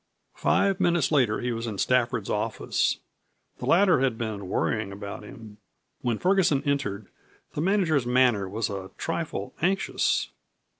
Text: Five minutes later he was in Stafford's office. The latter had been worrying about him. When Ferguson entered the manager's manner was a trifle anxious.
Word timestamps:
Five 0.33 0.79
minutes 0.79 1.11
later 1.11 1.41
he 1.41 1.51
was 1.51 1.67
in 1.67 1.77
Stafford's 1.77 2.27
office. 2.31 2.97
The 3.59 3.67
latter 3.67 3.99
had 3.99 4.17
been 4.17 4.49
worrying 4.49 4.91
about 4.91 5.21
him. 5.23 5.59
When 6.01 6.17
Ferguson 6.17 6.63
entered 6.63 7.05
the 7.53 7.61
manager's 7.61 8.07
manner 8.07 8.49
was 8.49 8.67
a 8.71 8.89
trifle 8.97 9.53
anxious. 9.61 10.29